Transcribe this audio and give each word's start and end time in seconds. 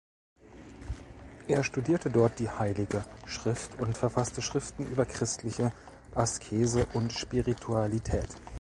Er 1.47 1.63
studierte 1.63 2.09
dort 2.09 2.39
die 2.39 2.49
Heilige 2.49 3.05
Schrift 3.27 3.79
und 3.79 3.95
verfasste 3.95 4.41
Schriften 4.41 4.87
über 4.87 5.05
christliche 5.05 5.73
Askese 6.15 6.87
und 6.95 7.13
Spiritualität. 7.13 8.29